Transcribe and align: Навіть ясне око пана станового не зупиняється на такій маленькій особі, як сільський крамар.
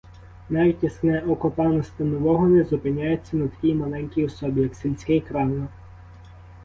Навіть 0.49 0.83
ясне 0.83 1.19
око 1.19 1.51
пана 1.51 1.83
станового 1.83 2.47
не 2.47 2.63
зупиняється 2.63 3.37
на 3.37 3.47
такій 3.47 3.73
маленькій 3.73 4.25
особі, 4.25 4.61
як 4.61 4.75
сільський 4.75 5.21
крамар. 5.21 5.67